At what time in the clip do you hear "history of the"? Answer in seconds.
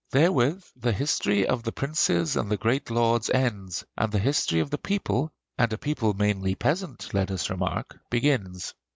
0.93-1.71, 4.17-4.79